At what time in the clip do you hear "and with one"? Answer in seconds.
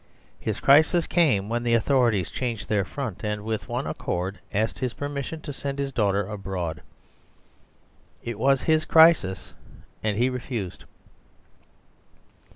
3.23-3.85